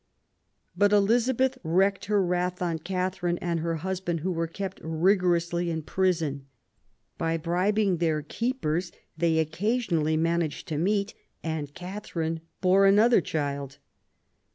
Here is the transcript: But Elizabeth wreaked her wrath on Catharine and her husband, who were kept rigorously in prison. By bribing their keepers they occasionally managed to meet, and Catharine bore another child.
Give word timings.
But 0.75 0.91
Elizabeth 0.93 1.59
wreaked 1.63 2.05
her 2.05 2.25
wrath 2.25 2.59
on 2.59 2.79
Catharine 2.79 3.37
and 3.37 3.59
her 3.59 3.75
husband, 3.75 4.21
who 4.21 4.31
were 4.31 4.47
kept 4.47 4.79
rigorously 4.83 5.69
in 5.69 5.83
prison. 5.83 6.47
By 7.19 7.37
bribing 7.37 7.97
their 7.97 8.23
keepers 8.23 8.91
they 9.15 9.37
occasionally 9.37 10.17
managed 10.17 10.67
to 10.69 10.79
meet, 10.79 11.13
and 11.43 11.75
Catharine 11.75 12.41
bore 12.61 12.87
another 12.87 13.21
child. 13.21 13.77